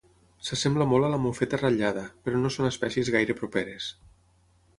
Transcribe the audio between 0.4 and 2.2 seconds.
S'assembla molt a la mofeta ratllada,